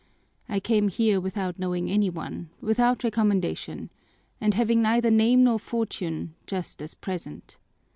I 0.49 0.59
came 0.59 0.87
here 0.87 1.19
without 1.21 1.59
knowing 1.59 1.87
any 1.87 2.09
one, 2.09 2.49
without 2.59 3.03
recommendation, 3.03 3.91
and 4.41 4.55
having 4.55 4.81
neither 4.81 5.11
name 5.11 5.43
nor 5.43 5.59
fortune, 5.59 6.33
just 6.47 6.81
as 6.81 6.95
at 6.95 7.01
present. 7.01 7.59